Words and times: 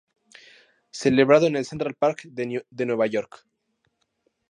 Celebrado 0.91 1.45
en 1.45 1.55
el 1.57 1.63
Central 1.65 1.93
Park 1.93 2.23
de 2.23 2.85
Nueva 2.87 3.05
York. 3.05 3.45